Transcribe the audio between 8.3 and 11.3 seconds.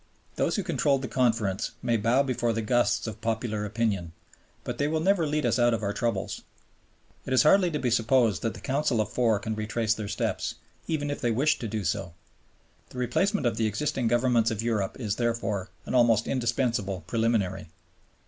that the Council of Four can retrace their steps, even if they